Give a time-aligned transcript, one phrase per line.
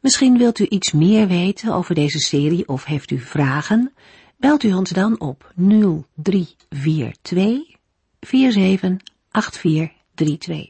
[0.00, 3.92] Misschien wilt u iets meer weten over deze serie of heeft u vragen?
[4.36, 7.76] Belt u ons dan op 0342
[8.20, 10.66] 478432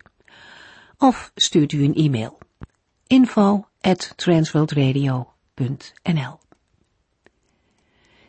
[0.98, 2.38] of stuurt u een e-mail
[3.06, 4.12] info at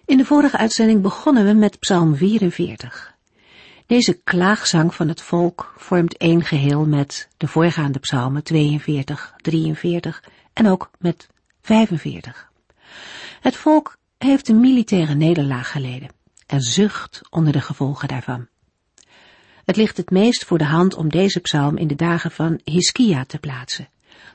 [0.06, 3.18] In de vorige uitzending begonnen we met Psalm 44.
[3.90, 10.68] Deze klaagzang van het volk vormt één geheel met de voorgaande psalmen 42, 43 en
[10.68, 11.28] ook met
[11.62, 12.52] 45.
[13.42, 16.10] Het volk heeft een militaire nederlaag geleden
[16.46, 18.48] en zucht onder de gevolgen daarvan.
[19.66, 23.26] Het ligt het meest voor de hand om deze psalm in de dagen van Hiskia
[23.26, 23.90] te plaatsen,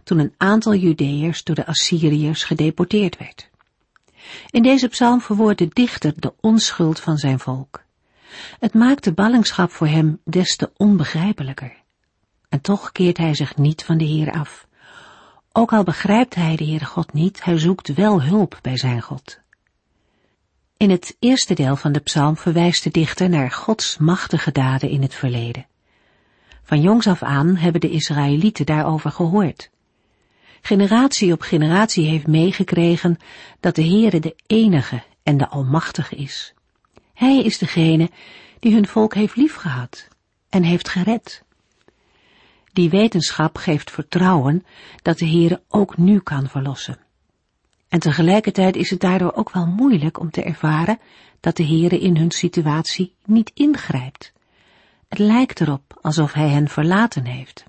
[0.04, 3.50] toen een aantal Judeërs door de Assyriërs gedeporteerd werd.
[4.50, 7.83] In deze psalm verwoordt de dichter de onschuld van zijn volk.
[8.58, 11.72] Het maakt de ballingschap voor hem des te onbegrijpelijker.
[12.48, 14.66] En toch keert hij zich niet van de Heer af.
[15.52, 19.40] Ook al begrijpt hij de Heere God niet, hij zoekt wel hulp bij zijn God.
[20.76, 25.02] In het eerste deel van de psalm verwijst de dichter naar Gods machtige daden in
[25.02, 25.66] het verleden.
[26.62, 29.70] Van jongs af aan hebben de Israëlieten daarover gehoord.
[30.60, 33.18] Generatie op generatie heeft meegekregen
[33.60, 36.53] dat de Heere de enige en de almachtige is.
[37.14, 38.10] Hij is degene
[38.58, 40.08] die hun volk heeft liefgehad
[40.48, 41.42] en heeft gered.
[42.72, 44.64] Die wetenschap geeft vertrouwen
[45.02, 46.98] dat de Heere ook nu kan verlossen.
[47.88, 50.98] En tegelijkertijd is het daardoor ook wel moeilijk om te ervaren
[51.40, 54.32] dat de Heere in hun situatie niet ingrijpt.
[55.08, 57.64] Het lijkt erop alsof hij hen verlaten heeft.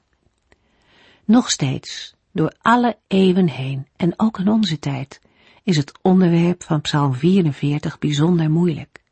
[1.25, 5.22] Nog steeds, door alle eeuwen heen en ook in onze tijd,
[5.63, 9.03] is het onderwerp van Psalm 44 bijzonder moeilijk.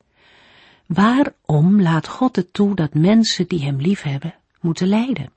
[0.85, 5.31] Waarom laat God het toe dat mensen die hem liefhebben moeten lijden?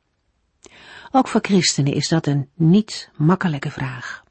[1.11, 4.25] Ook voor christenen is dat een niet makkelijke vraag.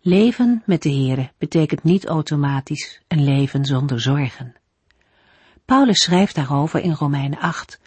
[0.00, 4.54] Leven met de Heere betekent niet automatisch een leven zonder zorgen.
[5.64, 7.80] Paulus schrijft daarover in Romeinen 8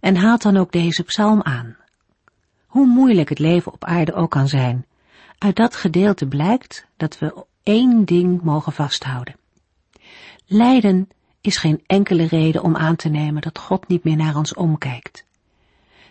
[0.00, 1.76] en haalt dan ook deze psalm aan.
[2.66, 4.86] Hoe moeilijk het leven op aarde ook kan zijn,
[5.38, 9.36] uit dat gedeelte blijkt dat we één ding mogen vasthouden.
[10.46, 11.08] Lijden
[11.42, 15.24] is geen enkele reden om aan te nemen dat God niet meer naar ons omkijkt.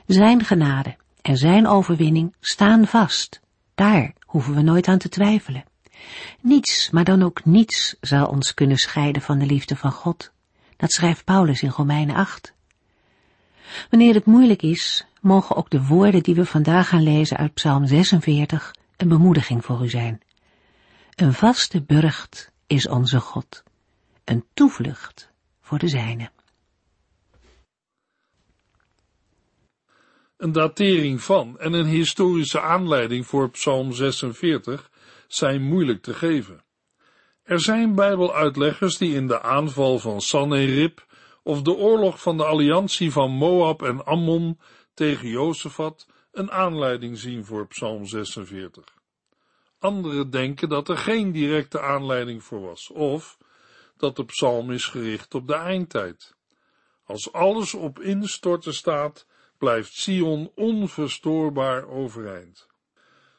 [0.05, 3.41] Zijn genade en zijn overwinning staan vast.
[3.75, 5.63] Daar hoeven we nooit aan te twijfelen.
[6.41, 10.31] Niets, maar dan ook niets, zal ons kunnen scheiden van de liefde van God.
[10.77, 12.53] Dat schrijft Paulus in Romeinen 8.
[13.89, 17.85] Wanneer het moeilijk is, mogen ook de woorden die we vandaag gaan lezen uit Psalm
[17.85, 20.21] 46 een bemoediging voor u zijn.
[21.15, 23.63] Een vaste burcht is onze God,
[24.31, 25.31] een toevlucht
[25.61, 26.31] voor de zijne.
[30.37, 34.91] Een datering van en een historische aanleiding voor Psalm 46
[35.27, 36.63] zijn moeilijk te geven.
[37.43, 41.05] Er zijn Bijbeluitleggers die in de aanval van Sanherib
[41.43, 44.59] of de oorlog van de alliantie van Moab en Ammon
[44.93, 48.83] tegen Jozefat een aanleiding zien voor Psalm 46.
[49.79, 53.37] Anderen denken dat er geen directe aanleiding voor was, of
[54.01, 56.35] dat de psalm is gericht op de eindtijd.
[57.03, 62.67] Als alles op instorten staat, blijft Sion onverstoorbaar overeind.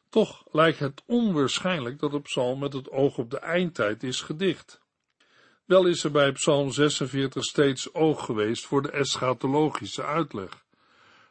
[0.09, 4.81] Toch lijkt het onwaarschijnlijk dat de psalm met het oog op de eindtijd is gedicht.
[5.65, 10.65] Wel is er bij psalm 46 steeds oog geweest voor de eschatologische uitleg,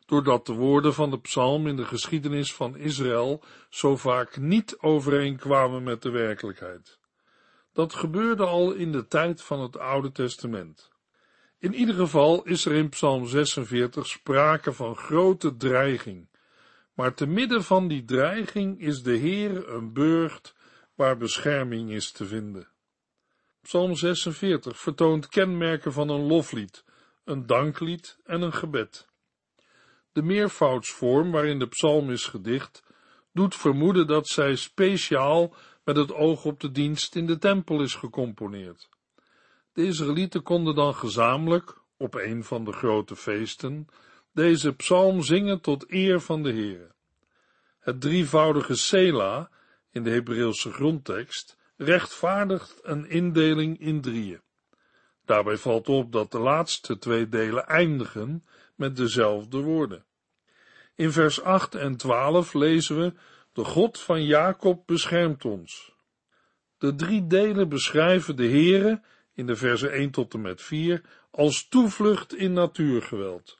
[0.06, 5.84] doordat de woorden van de psalm in de geschiedenis van Israël zo vaak niet overeenkwamen
[5.84, 7.00] met de werkelijkheid.
[7.74, 10.92] Dat gebeurde al in de tijd van het Oude Testament.
[11.60, 16.30] In ieder geval is er in Psalm 46 sprake van grote dreiging.
[16.94, 20.56] Maar te midden van die dreiging is de Heer een burcht
[20.96, 22.68] waar bescherming is te vinden.
[23.62, 26.84] Psalm 46 vertoont kenmerken van een loflied,
[27.24, 29.08] een danklied en een gebed.
[30.12, 32.84] De meervoudsvorm waarin de psalm is gedicht,
[33.34, 37.96] doet vermoeden dat zij speciaal met het oog op de dienst in de tempel is
[37.96, 38.90] gecomponeerd.
[39.74, 43.88] De Israëlieten konden dan gezamenlijk, op een van de grote feesten,
[44.34, 46.92] deze psalm zingen tot eer van de Heere.
[47.80, 49.50] Het drievoudige Sela,
[49.92, 54.42] in de Hebreeuwse grondtekst, rechtvaardigt een indeling in drieën.
[55.26, 58.46] Daarbij valt op dat de laatste twee delen eindigen
[58.76, 60.06] met dezelfde woorden.
[60.96, 63.14] In vers 8 en 12 lezen we:
[63.54, 65.94] De God van Jacob beschermt ons.
[66.78, 69.02] De drie delen beschrijven de Heere
[69.34, 71.02] in de versen 1 tot en met 4
[71.32, 73.58] als toevlucht in natuurgeweld.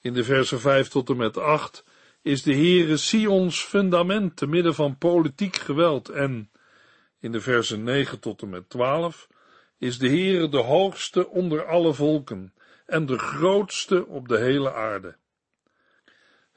[0.00, 1.84] In de versen 5 tot en met 8
[2.22, 6.50] is de Heere Sions fundament te midden van politiek geweld en
[7.18, 9.28] in de versen 9 tot en met 12
[9.78, 12.54] is de Heere de hoogste onder alle volken
[12.86, 15.16] en de grootste op de hele aarde.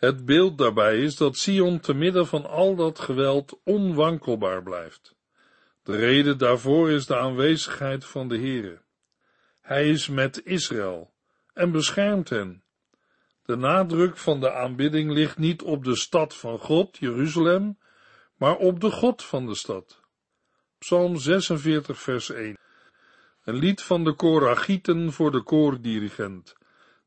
[0.03, 5.15] Het beeld daarbij is dat Sion te midden van al dat geweld onwankelbaar blijft.
[5.83, 8.81] De reden daarvoor is de aanwezigheid van de Heere.
[9.61, 11.13] Hij is met Israël
[11.53, 12.63] en beschermt hen.
[13.45, 17.77] De nadruk van de aanbidding ligt niet op de stad van God, Jeruzalem,
[18.37, 20.01] maar op de God van de stad.
[20.77, 22.57] Psalm 46, vers 1.
[23.43, 26.55] Een lied van de Koragieten voor de koordirigent,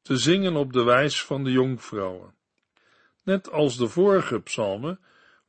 [0.03, 2.36] te zingen op de wijs van de jonkvrouwen.
[3.27, 5.01] Net als de vorige psalmen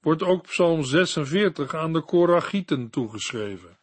[0.01, 3.77] wordt ook psalm 46 aan de Koragieten toegeschreven.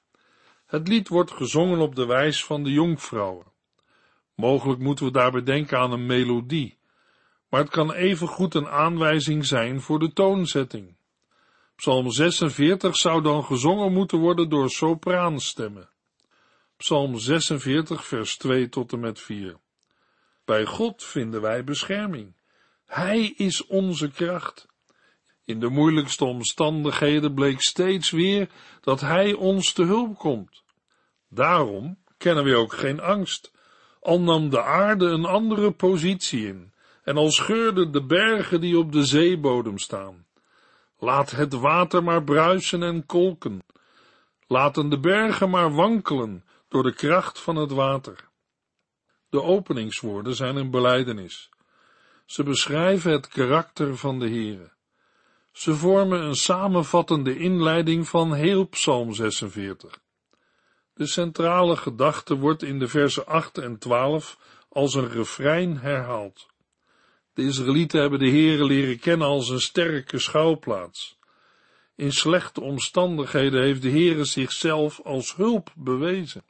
[0.67, 3.46] Het lied wordt gezongen op de wijs van de jonkvrouwen.
[4.35, 6.79] Mogelijk moeten we daarbij denken aan een melodie,
[7.49, 10.97] maar het kan even goed een aanwijzing zijn voor de toonzetting.
[11.76, 15.88] Psalm 46 zou dan gezongen moeten worden door sopraanstemmen.
[16.76, 19.56] Psalm 46, vers 2 tot en met 4.
[20.44, 22.35] Bij God vinden wij bescherming.
[22.86, 24.66] Hij is onze kracht.
[25.44, 28.48] In de moeilijkste omstandigheden bleek steeds weer
[28.81, 30.62] dat Hij ons te hulp komt.
[31.28, 33.52] Daarom kennen we ook geen angst,
[34.00, 36.72] al nam de aarde een andere positie in,
[37.02, 40.26] en al scheurden de bergen die op de zeebodem staan.
[40.98, 43.62] Laat het water maar bruisen en kolken.
[44.46, 48.28] Laten de bergen maar wankelen door de kracht van het water.
[49.28, 51.50] De openingswoorden zijn een beleidenis.
[52.25, 54.73] Ze beschrijven het karakter van de Heere.
[55.53, 59.99] Ze vormen een samenvattende inleiding van heel Psalm 46.
[60.94, 64.38] De centrale gedachte wordt in de versen 8 en 12
[64.69, 66.47] als een refrein herhaald.
[67.35, 71.19] De Israëlieten hebben de Heere leren kennen als een sterke schouwplaats.
[71.97, 76.44] In slechte omstandigheden heeft de Heere zichzelf als hulp bewezen.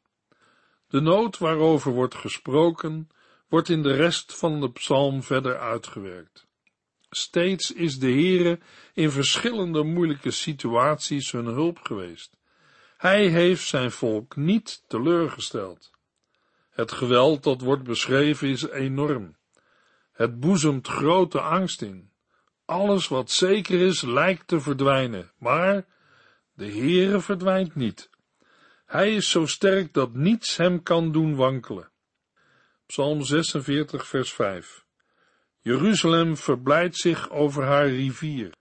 [0.88, 3.08] De nood waarover wordt gesproken,
[3.54, 6.46] wordt in de rest van de psalm verder uitgewerkt.
[7.10, 8.58] Steeds is de Heere
[8.94, 12.36] in verschillende moeilijke situaties hun hulp geweest.
[12.96, 15.90] Hij heeft zijn volk niet teleurgesteld.
[16.70, 19.36] Het geweld dat wordt beschreven is enorm.
[20.12, 22.10] Het boezemt grote angst in.
[22.64, 25.86] Alles wat zeker is lijkt te verdwijnen, maar
[26.54, 28.10] de Heere verdwijnt niet.
[28.86, 31.92] Hij is zo sterk dat niets hem kan doen wankelen.
[32.86, 34.84] Psalm 46, vers 5.
[35.60, 38.52] Jeruzalem verblijdt zich over haar rivier.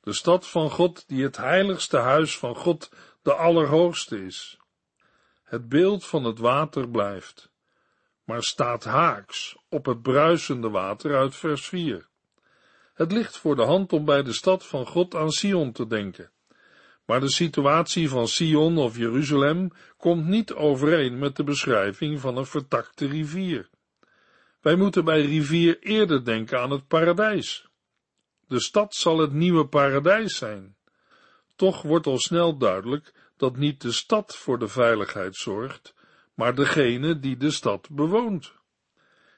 [0.00, 2.90] De stad van God, die het heiligste huis van God,
[3.22, 4.58] de Allerhoogste is.
[5.42, 7.50] Het beeld van het water blijft,
[8.24, 12.08] maar staat haaks op het bruisende water uit vers 4.
[12.94, 16.30] Het ligt voor de hand om bij de stad van God aan Sion te denken.
[17.04, 22.46] Maar de situatie van Sion of Jeruzalem komt niet overeen met de beschrijving van een
[22.46, 23.68] vertakte rivier.
[24.60, 27.68] Wij moeten bij rivier eerder denken aan het paradijs.
[28.46, 30.76] De stad zal het nieuwe paradijs zijn.
[31.56, 35.94] Toch wordt al snel duidelijk dat niet de stad voor de veiligheid zorgt,
[36.34, 38.52] maar degene die de stad bewoont.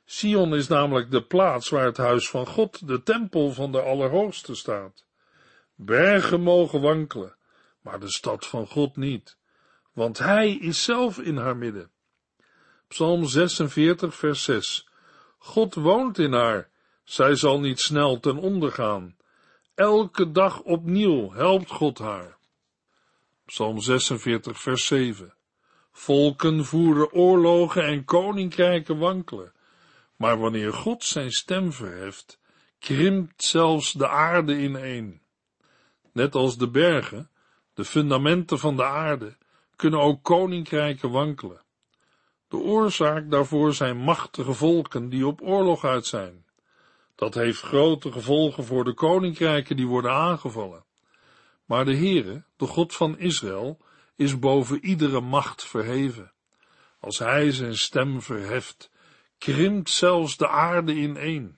[0.05, 4.55] Sion is namelijk de plaats waar het huis van God, de tempel van de Allerhoogste
[4.55, 5.05] staat.
[5.75, 7.37] Bergen mogen wankelen,
[7.87, 9.39] maar de stad van God niet,
[9.93, 11.91] want Hij is zelf in haar midden.
[12.89, 14.89] Psalm 46, vers 6.
[15.39, 16.71] God woont in haar,
[17.05, 19.17] zij zal niet snel ten onder gaan.
[19.75, 22.37] Elke dag opnieuw helpt God haar.
[23.45, 25.35] Psalm 46, vers 7.
[25.93, 29.53] Volken voeren oorlogen en koninkrijken wankelen.
[30.17, 32.41] Maar wanneer God zijn stem verheft,
[32.79, 35.21] krimpt zelfs de aarde ineen.
[36.13, 37.31] Net als de bergen,
[37.77, 39.37] de fundamenten van de aarde,
[39.77, 41.63] kunnen ook koninkrijken wankelen.
[42.49, 46.45] De oorzaak daarvoor zijn machtige volken die op oorlog uit zijn.
[47.15, 50.85] Dat heeft grote gevolgen voor de koninkrijken die worden aangevallen.
[51.65, 53.81] Maar de Heere, de God van Israël,
[54.15, 56.33] is boven iedere macht verheven.
[57.01, 58.91] Als hij zijn stem verheft,
[59.39, 61.57] krimpt zelfs de aarde ineen.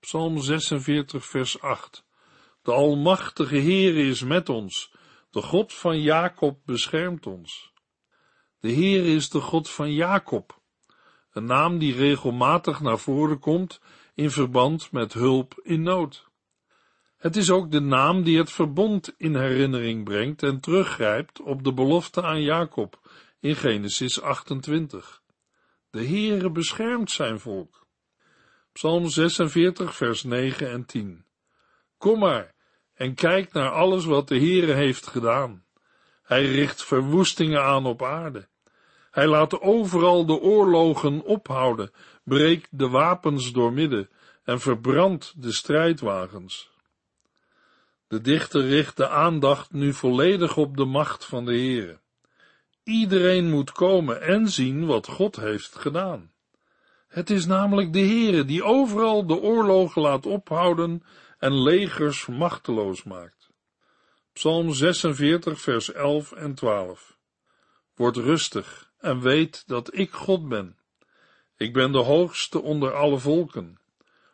[0.00, 2.04] Psalm 46 vers 8
[2.62, 4.96] De Almachtige Heere is met ons,
[5.30, 7.72] De God van Jacob beschermt ons.
[8.60, 10.60] De Heer is de God van Jacob,
[11.32, 13.80] een naam die regelmatig naar voren komt
[14.14, 16.26] in verband met hulp in nood.
[17.16, 21.72] Het is ook de naam die het verbond in herinnering brengt en teruggrijpt op de
[21.72, 25.22] belofte aan Jacob in Genesis 28.
[25.90, 27.86] De Heere beschermt zijn volk.
[28.72, 31.24] Psalm 46, vers 9 en 10.
[31.96, 32.54] Kom maar
[32.98, 35.64] en kijk naar alles wat de Heere heeft gedaan.
[36.22, 38.48] Hij richt verwoestingen aan op aarde.
[39.10, 41.90] Hij laat overal de oorlogen ophouden,
[42.24, 44.08] breekt de wapens doormidden
[44.44, 46.70] en verbrandt de strijdwagens.
[48.08, 51.98] De dichter richt de aandacht nu volledig op de macht van de Heere.
[52.84, 56.30] Iedereen moet komen en zien wat God heeft gedaan.
[57.08, 61.02] Het is namelijk de Heere die overal de oorlogen laat ophouden
[61.38, 63.50] en legers machteloos maakt.
[64.32, 67.18] Psalm 46 vers 11 en 12
[67.94, 70.76] Word rustig en weet dat ik God ben.
[71.56, 73.80] Ik ben de hoogste onder alle volken,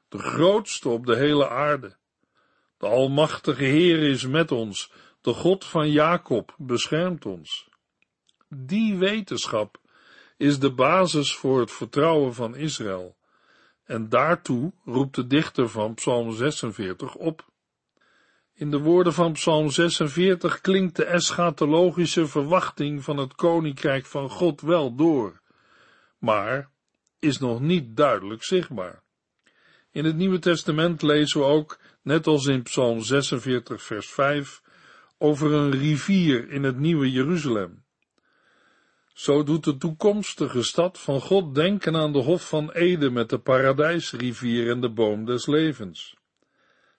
[0.08, 1.96] de grootste op de hele aarde.
[2.78, 7.68] De Almachtige Heer is met ons, de God van Jacob beschermt ons.
[8.48, 9.80] Die wetenschap
[10.36, 13.16] is de basis voor het vertrouwen van Israël,
[13.84, 17.52] en daartoe roept de dichter van Psalm 46 op.
[18.54, 24.60] In de woorden van Psalm 46 klinkt de eschatologische verwachting van het koninkrijk van God
[24.60, 25.40] wel door,
[26.18, 26.70] maar
[27.18, 29.02] is nog niet duidelijk zichtbaar.
[29.90, 34.62] In het Nieuwe Testament lezen we ook, net als in Psalm 46, vers 5,
[35.18, 37.83] over een rivier in het Nieuwe Jeruzalem.
[39.14, 43.38] Zo doet de toekomstige stad van God denken aan de Hof van Ede met de
[43.38, 46.16] paradijsrivier en de boom des levens.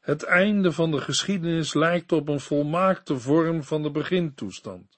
[0.01, 4.97] Het einde van de geschiedenis lijkt op een volmaakte vorm van de begintoestand.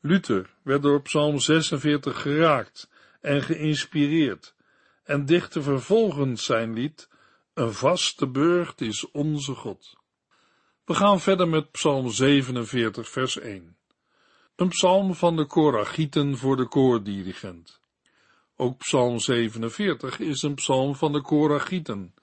[0.00, 2.90] Luther werd door Psalm 46 geraakt
[3.20, 4.54] en geïnspireerd
[5.04, 7.08] en dichtte vervolgens zijn lied
[7.54, 9.96] Een vaste burcht is onze God.
[10.84, 13.76] We gaan verder met Psalm 47 vers 1.
[14.56, 17.80] Een psalm van de Korachieten voor de koordirigent.
[18.56, 22.14] Ook Psalm 47 is een psalm van de Korachieten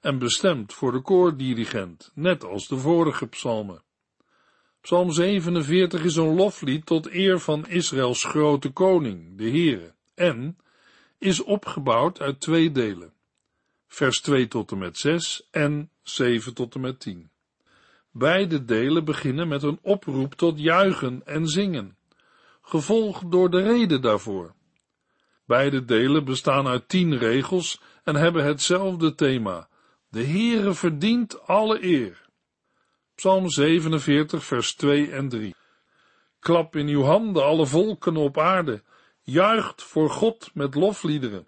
[0.00, 3.82] en bestemd voor de koordirigent, net als de vorige psalmen.
[4.80, 10.58] Psalm 47 is een loflied tot eer van Israëls grote koning, de Heere, en
[11.18, 13.12] is opgebouwd uit twee delen.
[13.86, 17.30] Vers 2 tot en met 6 en 7 tot en met 10.
[18.12, 21.96] Beide delen beginnen met een oproep tot juichen en zingen,
[22.62, 24.54] gevolgd door de reden daarvoor.
[25.44, 29.68] Beide delen bestaan uit tien regels en hebben hetzelfde thema.
[30.08, 32.28] De Heere verdient alle eer.
[33.14, 35.54] Psalm 47, vers 2 en 3.
[36.38, 38.82] Klap in uw handen, alle volken op aarde.
[39.22, 41.46] Juicht voor God met lofliederen.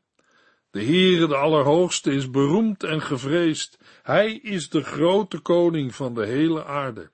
[0.72, 3.78] De Heere, de Allerhoogste, is beroemd en gevreesd.
[4.02, 7.10] Hij is de grote koning van de hele aarde.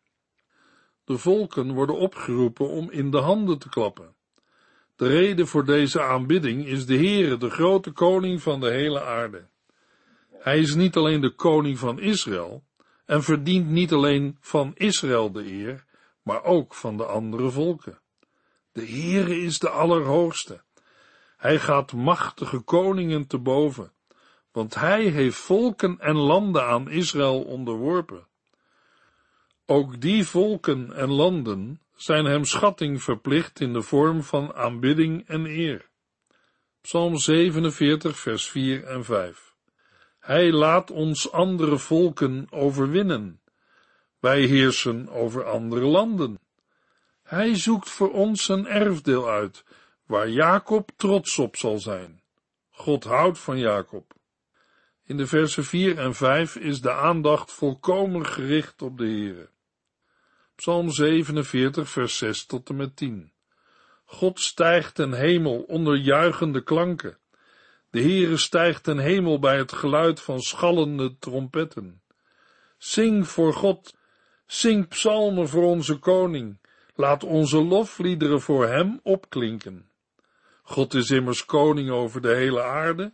[1.05, 4.15] De volken worden opgeroepen om in de handen te klappen.
[4.97, 9.49] De reden voor deze aanbidding is de Heere, de grote koning van de hele aarde.
[10.33, 12.65] Hij is niet alleen de koning van Israël
[13.07, 15.85] en verdient niet alleen van Israël de eer,
[16.23, 18.00] maar ook van de andere volken.
[18.73, 20.62] De Heere is de Allerhoogste.
[21.38, 23.92] Hij gaat machtige koningen te boven,
[24.52, 28.26] want hij heeft volken en landen aan Israël onderworpen.
[29.66, 35.47] Ook die volken en landen zijn hem schatting verplicht in de vorm van aanbidding en
[35.47, 35.88] eer.
[36.80, 39.54] Psalm 47, vers 4 en 5.
[40.18, 43.40] Hij laat ons andere volken overwinnen.
[44.21, 46.38] Wij heersen over andere landen.
[47.23, 49.64] Hij zoekt voor ons een erfdeel uit,
[50.09, 52.23] waar Jacob trots op zal zijn.
[52.71, 54.15] God houdt van Jacob.
[55.05, 59.50] In de versen 4 en 5 is de aandacht volkomen gericht op de Heere.
[60.55, 63.33] Psalm 47, vers 6 tot en met 10.
[64.05, 67.19] God stijgt ten hemel onder juichende klanken.
[67.91, 72.03] De Heere stijgt ten hemel bij het geluid van schallende trompetten.
[72.79, 73.97] Zing voor God,
[74.47, 76.61] zing psalmen voor onze koning,
[76.95, 79.88] laat onze lofliederen voor hem opklinken.
[80.69, 83.13] God is immers koning over de hele aarde.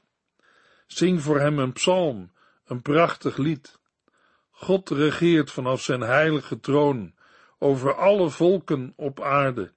[0.87, 2.33] Zing voor hem een psalm,
[2.65, 3.79] een prachtig lied.
[4.51, 7.15] God regeert vanaf zijn heilige troon
[7.59, 9.73] over alle volken op aarde.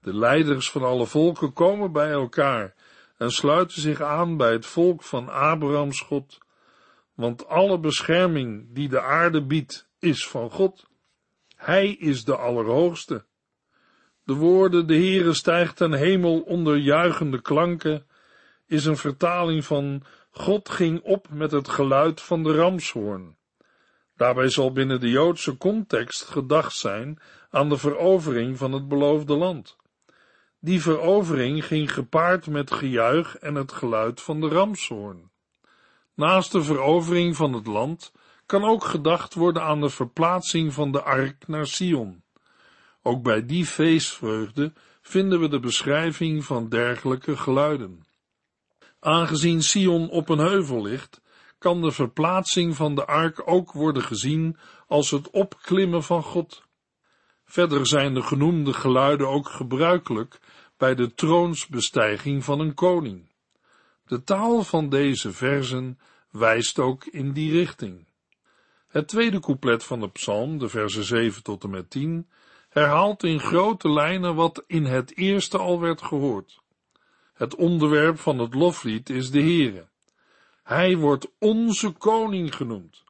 [0.00, 2.74] De leiders van alle volken komen bij elkaar
[3.16, 6.38] en sluiten zich aan bij het volk van Abrahams God,
[7.14, 10.86] want alle bescherming die de aarde biedt is van God.
[11.56, 13.24] Hij is de Allerhoogste.
[14.30, 18.06] De woorden, de Heere stijgt ten hemel onder juichende klanken,
[18.66, 23.36] is een vertaling van God ging op met het geluid van de ramshoorn.
[24.16, 27.18] Daarbij zal binnen de Joodse context gedacht zijn
[27.50, 29.76] aan de verovering van het beloofde land.
[30.60, 35.30] Die verovering ging gepaard met gejuich en het geluid van de ramshoorn.
[36.14, 38.12] Naast de verovering van het land
[38.46, 42.22] kan ook gedacht worden aan de verplaatsing van de ark naar Sion.
[43.02, 48.06] Ook bij die feestvreugde vinden we de beschrijving van dergelijke geluiden.
[49.00, 51.20] Aangezien Sion op een heuvel ligt,
[51.58, 56.62] kan de verplaatsing van de ark ook worden gezien als het opklimmen van God.
[57.44, 60.40] Verder zijn de genoemde geluiden ook gebruikelijk
[60.76, 63.28] bij de troonsbestijging van een koning.
[64.06, 65.98] De taal van deze verzen
[66.30, 68.08] wijst ook in die richting.
[68.88, 72.28] Het tweede couplet van de psalm, de versen 7 tot en met 10,
[72.70, 76.60] herhaalt in grote lijnen wat in het eerste al werd gehoord.
[77.34, 79.88] Het onderwerp van het loflied is de Heere.
[80.62, 83.04] Hij wordt onze koning genoemd.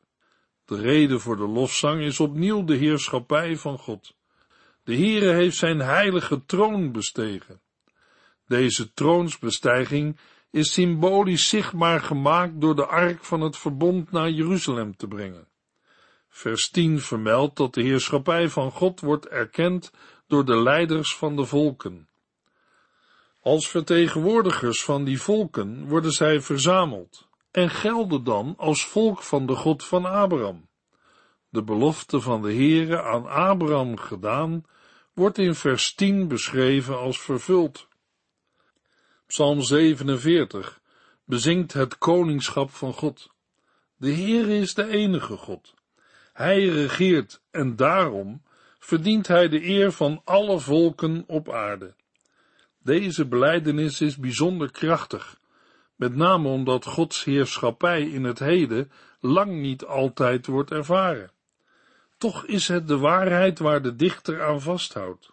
[0.64, 4.14] De reden voor de lofzang is opnieuw de heerschappij van God.
[4.85, 7.61] De Heere heeft zijn heilige troon bestegen.
[8.47, 10.19] Deze troonsbestijging
[10.50, 15.50] is symbolisch zichtbaar gemaakt door de ark van het verbond naar Jeruzalem te brengen.
[16.31, 19.93] Vers 10 vermeldt dat de heerschappij van God wordt erkend
[20.27, 22.09] door de leiders van de volken.
[23.41, 29.55] Als vertegenwoordigers van die volken worden zij verzameld en gelden dan als volk van de
[29.55, 30.69] God van Abraham.
[31.49, 34.65] De belofte van de Heere aan Abraham gedaan
[35.15, 37.89] wordt in vers 10 beschreven als vervuld.
[39.27, 40.81] Psalm 47
[41.25, 43.31] bezingt het koningschap van God.
[43.97, 45.75] De Heere is de enige God.
[46.41, 48.43] Hij regeert en daarom
[48.79, 51.95] verdient hij de eer van alle volken op aarde.
[52.83, 55.41] Deze belijdenis is bijzonder krachtig,
[55.97, 61.31] met name omdat Gods heerschappij in het heden lang niet altijd wordt ervaren.
[62.19, 65.31] Toch is het de waarheid waar de dichter aan vasthoudt.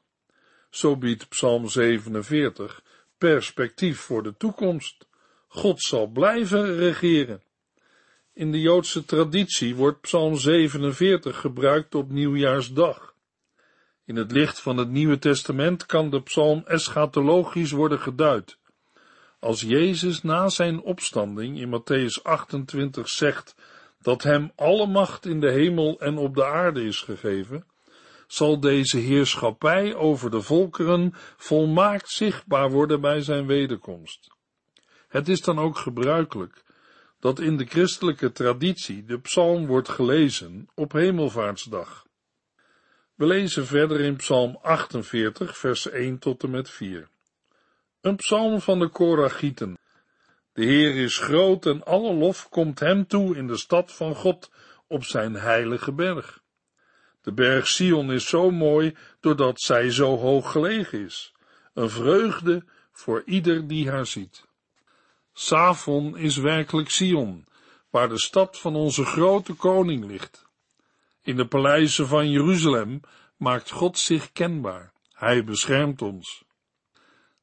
[0.69, 2.83] Zo biedt Psalm 47
[3.17, 5.07] perspectief voor de toekomst.
[5.47, 7.41] God zal blijven regeren.
[8.37, 13.13] In de Joodse traditie wordt Psalm 47 gebruikt op nieuwjaarsdag.
[14.05, 18.57] In het licht van het Nieuwe Testament kan de psalm eschatologisch worden geduid.
[19.39, 23.55] Als Jezus na zijn opstanding in Matthäus 28 zegt
[24.01, 27.65] dat hem alle macht in de hemel en op de aarde is gegeven,
[28.27, 34.35] zal deze heerschappij over de volkeren volmaakt zichtbaar worden bij zijn wederkomst.
[35.07, 36.65] Het is dan ook gebruikelijk
[37.19, 42.05] dat in de christelijke traditie de psalm wordt gelezen op Hemelvaartsdag.
[43.15, 47.09] We lezen verder in Psalm 48, vers 1 tot en met 4.
[48.01, 49.77] Een psalm van de Korachieten.
[50.53, 54.51] De Heer is groot en alle lof komt hem toe in de stad van God
[54.87, 56.41] op zijn heilige berg.
[57.21, 61.33] De berg Sion is zo mooi doordat zij zo hoog gelegen is.
[61.73, 64.46] Een vreugde voor ieder die haar ziet.
[65.39, 67.45] Savon is werkelijk Sion,
[67.89, 70.45] waar de stad van onze grote koning ligt.
[71.21, 72.99] In de paleizen van Jeruzalem
[73.35, 74.93] maakt God zich kenbaar.
[75.13, 76.43] Hij beschermt ons.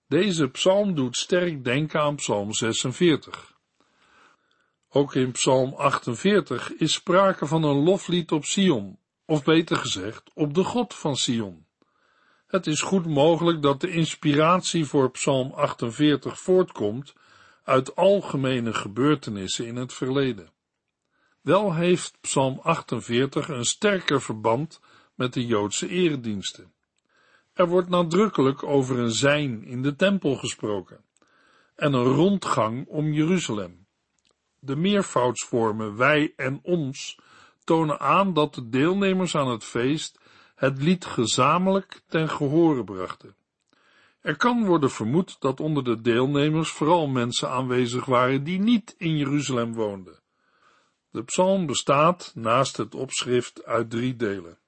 [0.06, 3.54] Deze psalm doet sterk denken aan psalm 46.
[4.88, 10.54] Ook in psalm 48 is sprake van een loflied op Sion, of beter gezegd, op
[10.54, 11.66] de God van Sion.
[12.46, 17.14] Het is goed mogelijk dat de inspiratie voor psalm 48 voortkomt
[17.64, 20.52] uit algemene gebeurtenissen in het verleden.
[21.40, 24.80] Wel heeft Psalm 48 een sterker verband
[25.14, 26.72] met de Joodse erediensten.
[27.52, 31.04] Er wordt nadrukkelijk over een zijn in de tempel gesproken
[31.74, 33.86] en een rondgang om Jeruzalem.
[34.58, 37.18] De meervoudsvormen wij en ons
[37.64, 40.18] tonen aan dat de deelnemers aan het feest
[40.54, 43.36] het lied gezamenlijk ten gehore brachten.
[44.24, 49.16] Er kan worden vermoed dat onder de deelnemers vooral mensen aanwezig waren die niet in
[49.16, 50.22] Jeruzalem woonden.
[51.10, 54.58] De psalm bestaat, naast het opschrift, uit drie delen.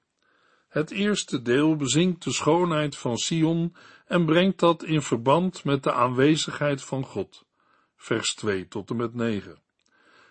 [0.67, 5.93] Het eerste deel bezingt de schoonheid van Sion en brengt dat in verband met de
[5.93, 7.45] aanwezigheid van God.
[7.95, 9.61] Vers 2 tot en met 9.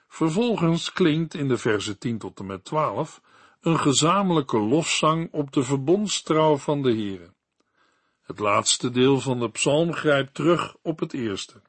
[0.08, 3.20] Vervolgens klinkt in de versen 10 tot en met 12
[3.60, 7.34] een gezamenlijke lofzang op de verbondstrouw van de Heere.
[8.26, 11.62] Het laatste deel van de psalm grijpt terug op het eerste.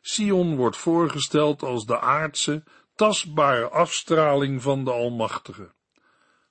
[0.00, 2.62] Sion wordt voorgesteld als de aardse,
[2.94, 5.72] tastbare afstraling van de Almachtige.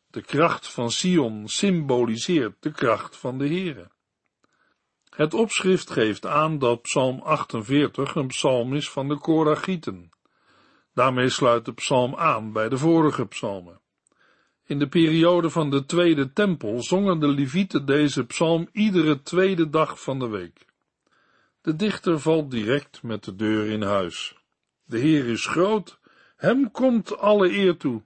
[0.07, 3.91] De kracht van Sion symboliseert de kracht van de Heere.
[5.09, 10.09] Het opschrift geeft aan dat Psalm 48 een psalm is van de Koragieten.
[10.93, 13.80] Daarmee sluit de psalm aan bij de vorige psalmen.
[14.71, 20.01] In de periode van de Tweede Tempel zongen de Levieten deze psalm iedere tweede dag
[20.01, 20.65] van de week.
[21.61, 24.35] De dichter valt direct met de deur in huis.
[24.83, 25.99] De Heer is groot,
[26.35, 28.01] hem komt alle eer toe.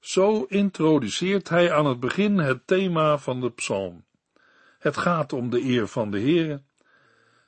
[0.00, 4.04] Zo introduceert hij aan het begin het thema van de psalm.
[4.78, 6.62] Het gaat om de eer van de Heere.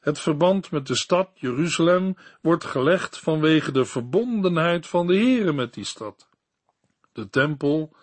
[0.01, 5.75] Het verband met de stad Jeruzalem wordt gelegd vanwege de verbondenheid van de Heere met
[5.75, 6.29] die stad.
[7.13, 7.97] De tempel,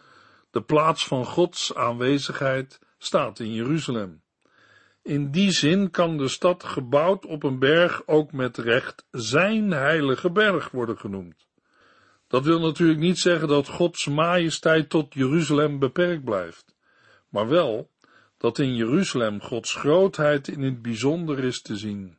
[0.51, 4.21] de plaats van Gods aanwezigheid, staat in Jeruzalem.
[5.03, 10.31] In die zin kan de stad gebouwd op een berg ook met recht zijn heilige
[10.31, 11.47] berg worden genoemd.
[12.27, 16.75] Dat wil natuurlijk niet zeggen dat Gods majesteit tot Jeruzalem beperkt blijft,
[17.29, 17.89] maar wel
[18.37, 22.17] dat in Jeruzalem Gods grootheid in het bijzonder is te zien.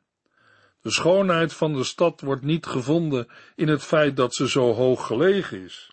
[0.81, 5.07] De schoonheid van de stad wordt niet gevonden in het feit dat ze zo hoog
[5.07, 5.92] gelegen is,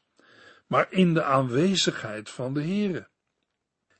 [0.69, 3.07] maar in de aanwezigheid van de Heere.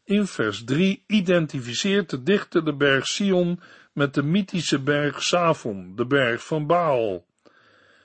[0.04, 3.60] In vers 3 identificeert de dichter de berg Sion
[3.94, 7.26] met de mythische berg Savon, de berg van Baal.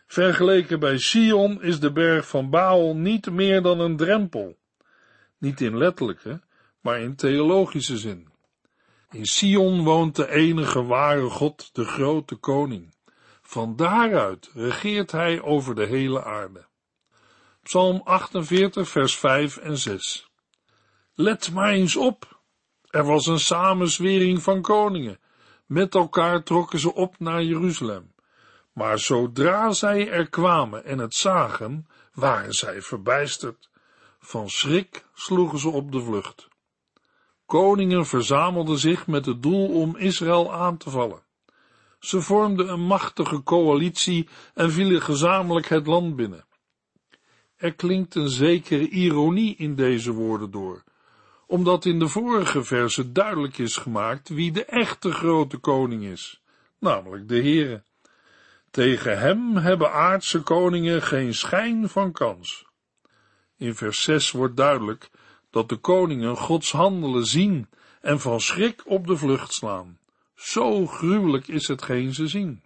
[0.07, 4.59] Vergeleken bij Sion is de berg van Baal niet meer dan een drempel.
[5.38, 6.40] Niet in letterlijke,
[6.81, 8.29] maar in theologische zin.
[9.11, 12.94] In Sion woont de enige ware God, de grote koning.
[13.42, 16.66] Van daaruit regeert hij over de hele aarde.
[17.64, 20.31] Psalm 48, vers 5 en 6.
[21.14, 22.40] Let maar eens op.
[22.90, 25.18] Er was een samenzwering van koningen.
[25.66, 28.14] Met elkaar trokken ze op naar Jeruzalem.
[28.72, 33.70] Maar zodra zij er kwamen en het zagen, waren zij verbijsterd.
[34.18, 36.48] Van schrik sloegen ze op de vlucht.
[37.46, 41.22] Koningen verzamelden zich met het doel om Israël aan te vallen.
[41.98, 46.44] Ze vormden een machtige coalitie en vielen gezamenlijk het land binnen.
[47.57, 50.85] Er klinkt een zekere ironie in deze woorden door,
[51.47, 56.43] omdat in de vorige verse duidelijk is gemaakt wie de echte grote koning is,
[56.79, 57.83] namelijk de Heere.
[58.71, 62.67] Tegen hem hebben aardse koningen geen schijn van kans.
[63.57, 65.11] In vers 6 wordt duidelijk
[65.51, 67.69] dat de koningen Gods handelen zien
[68.01, 69.99] en van schrik op de vlucht slaan.
[70.35, 72.62] Zo gruwelijk is hetgeen ze zien.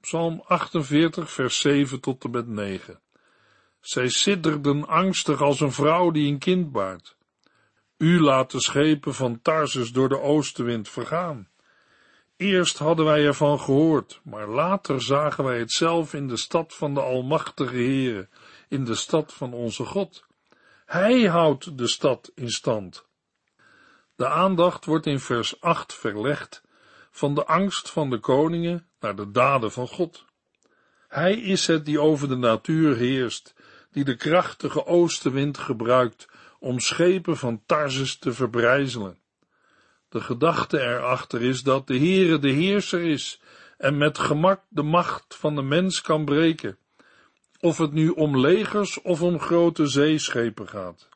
[0.00, 3.00] Psalm 48, vers 7 tot en met 9.
[3.82, 7.16] Zij sidderden angstig als een vrouw die een kind baart.
[7.96, 11.48] U laat de schepen van Tarsus door de oostenwind vergaan.
[12.36, 16.94] Eerst hadden wij ervan gehoord, maar later zagen wij het zelf in de stad van
[16.94, 18.28] de Almachtige Heere,
[18.68, 20.24] in de stad van onze God.
[20.86, 23.06] Hij houdt de stad in stand.
[24.16, 26.62] De aandacht wordt in vers 8 verlegd
[27.10, 30.24] van de angst van de koningen naar de daden van God.
[31.08, 33.54] Hij is het die over de natuur heerst,
[33.92, 36.28] die de krachtige oostenwind gebruikt
[36.58, 39.18] om schepen van Tarsus te verbrijzelen.
[40.08, 43.40] De gedachte erachter is dat de Heere de heerser is
[43.78, 46.78] en met gemak de macht van de mens kan breken,
[47.60, 51.08] of het nu om legers of om grote zeeschepen gaat.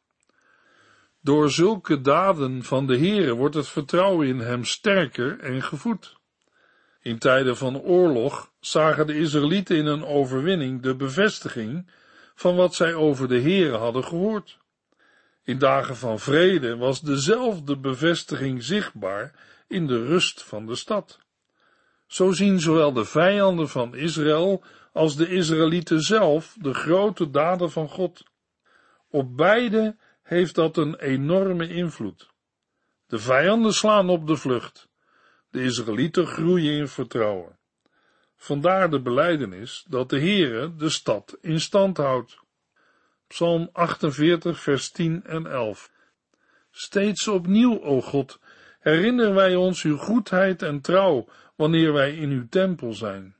[1.20, 6.16] Door zulke daden van de Heere wordt het vertrouwen in hem sterker en gevoed.
[7.00, 11.90] In tijden van oorlog zagen de Israëlieten in een overwinning de bevestiging
[12.36, 14.58] van wat zij over de Heere hadden gehoord.
[15.42, 19.34] In dagen van vrede was dezelfde bevestiging zichtbaar
[19.68, 21.18] in de rust van de stad.
[22.06, 27.88] Zo zien zowel de vijanden van Israël als de Israëlieten zelf de grote daden van
[27.88, 28.22] God.
[29.10, 32.30] Op beide heeft dat een enorme invloed.
[33.06, 34.88] De vijanden slaan op de vlucht.
[35.50, 37.58] De Israëlieten groeien in vertrouwen.
[38.46, 42.38] Vandaar de beleidenis dat de Heere de stad in stand houdt.
[43.26, 45.90] Psalm 48, vers 10 en 11.
[46.70, 48.38] Steeds opnieuw, o God,
[48.80, 53.36] herinneren wij ons uw goedheid en trouw wanneer wij in uw tempel zijn.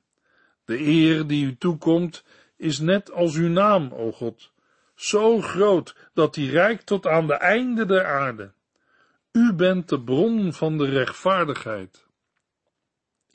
[0.65, 2.25] De eer die u toekomt
[2.57, 4.51] is net als uw naam, o God,
[4.95, 8.53] zo groot dat die reikt tot aan de einde der aarde.
[9.33, 12.06] U bent de bron van de rechtvaardigheid.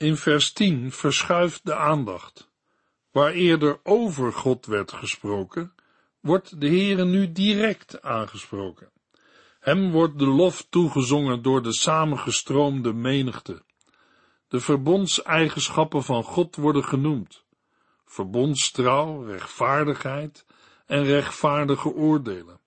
[0.02, 2.50] In vers 10 verschuift de aandacht.
[3.10, 5.74] Waar eerder over God werd gesproken,
[6.20, 8.90] wordt de Heere nu direct aangesproken.
[9.60, 13.62] Hem wordt de lof toegezongen door de samengestroomde menigte.
[14.48, 17.44] De verbondseigenschappen van God worden genoemd.
[18.04, 20.46] Verbondstrouw, rechtvaardigheid
[20.86, 22.60] en rechtvaardige oordelen.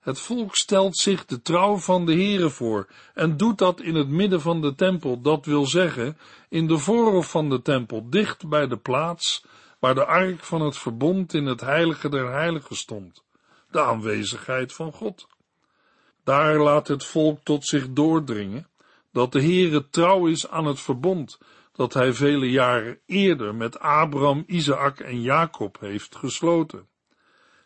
[0.00, 4.08] Het volk stelt zich de trouw van de Heere voor en doet dat in het
[4.08, 8.66] midden van de tempel, dat wil zeggen, in de voorhof van de tempel, dicht bij
[8.66, 9.44] de plaats
[9.78, 13.24] waar de ark van het verbond in het heilige der heiligen stond,
[13.70, 15.26] de aanwezigheid van God.
[16.24, 18.68] Daar laat het volk tot zich doordringen
[19.12, 21.38] dat de Heere trouw is aan het verbond
[21.72, 26.89] dat hij vele jaren eerder met Abraham, Isaac en Jacob heeft gesloten.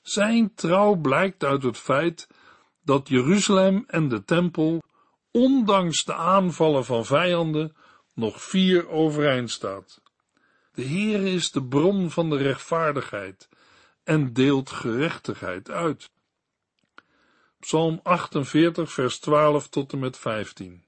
[0.05, 2.29] Zijn trouw blijkt uit het feit
[2.83, 4.83] dat Jeruzalem en de tempel,
[5.31, 7.77] ondanks de aanvallen van vijanden,
[8.15, 10.03] nog vier overeind staat.
[10.75, 13.49] De Heere is de bron van de rechtvaardigheid
[14.03, 16.11] en deelt gerechtigheid uit.
[17.61, 20.85] Psalm 48, vers 12 tot en met 15.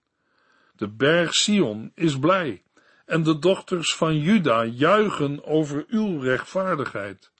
[0.75, 2.63] De berg Sion is blij
[3.07, 7.35] en de dochters van Juda juichen over uw rechtvaardigheid.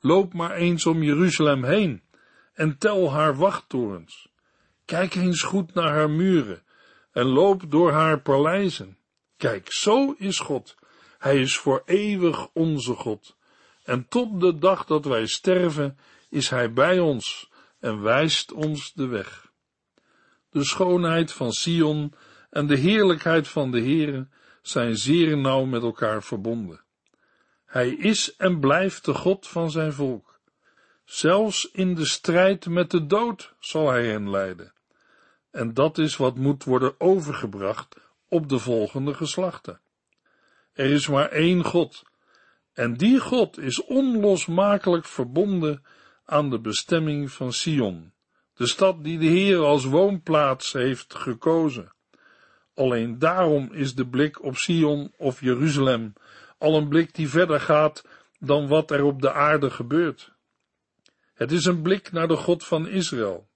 [0.00, 2.02] Loop maar eens om Jeruzalem heen
[2.52, 4.28] en tel haar wachttorens.
[4.84, 6.62] Kijk eens goed naar haar muren
[7.12, 8.98] en loop door haar paleizen.
[9.36, 10.74] Kijk, zo is God.
[11.18, 13.36] Hij is voor eeuwig onze God.
[13.84, 19.06] En tot de dag dat wij sterven is Hij bij ons en wijst ons de
[19.06, 19.52] weg.
[20.50, 22.14] De schoonheid van Sion
[22.50, 24.28] en de heerlijkheid van de Heere
[24.62, 26.84] zijn zeer nauw met elkaar verbonden.
[27.76, 30.40] Hij is en blijft de God van zijn volk.
[31.04, 34.72] Zelfs in de strijd met de dood zal hij hen leiden.
[35.50, 37.96] En dat is wat moet worden overgebracht
[38.28, 39.80] op de volgende geslachten.
[40.72, 42.02] Er is maar één God,
[42.72, 45.84] en die God is onlosmakelijk verbonden
[46.24, 48.12] aan de bestemming van Sion,
[48.54, 51.92] de stad die de Heer als woonplaats heeft gekozen.
[52.74, 56.12] Alleen daarom is de blik op Sion of Jeruzalem
[56.66, 58.04] al een blik die verder gaat
[58.38, 60.32] dan wat er op de aarde gebeurt.
[61.34, 63.48] Het is een blik naar de God van Israël.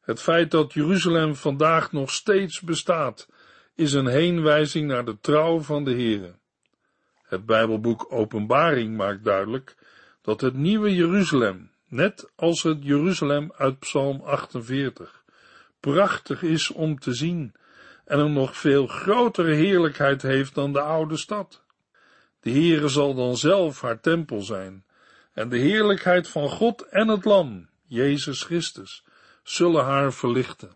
[0.00, 3.28] Het feit dat Jeruzalem vandaag nog steeds bestaat,
[3.74, 6.34] is een heenwijzing naar de trouw van de Heere.
[7.22, 9.76] Het Bijbelboek Openbaring maakt duidelijk
[10.22, 15.24] dat het nieuwe Jeruzalem, net als het Jeruzalem uit Psalm 48,
[15.80, 17.54] prachtig is om te zien
[18.04, 21.62] en een nog veel grotere heerlijkheid heeft dan de oude stad.
[22.42, 24.84] De Heere zal dan zelf haar tempel zijn,
[25.32, 29.04] en de heerlijkheid van God en het Lam, Jezus Christus,
[29.42, 30.72] zullen haar verlichten.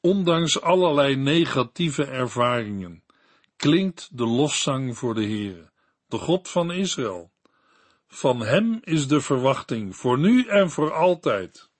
[0.00, 3.02] Ondanks allerlei negatieve ervaringen
[3.56, 5.70] klinkt de lofzang voor de Heere,
[6.06, 7.30] de God van Israël.
[8.06, 11.70] Van hem is de verwachting voor nu en voor altijd.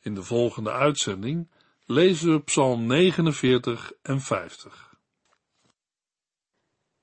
[0.00, 1.50] In de volgende uitzending
[1.86, 4.91] lezen we Psalm 49 en 50.